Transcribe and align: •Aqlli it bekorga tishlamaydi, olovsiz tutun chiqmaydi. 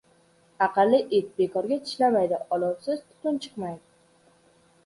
•Aqlli 0.67 1.01
it 1.17 1.29
bekorga 1.41 1.77
tishlamaydi, 1.89 2.39
olovsiz 2.57 3.05
tutun 3.05 3.39
chiqmaydi. 3.45 3.81